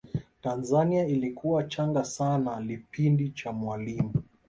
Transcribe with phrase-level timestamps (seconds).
[0.41, 4.13] tanzania ilikuwa changa sana lipindi cha mwalimu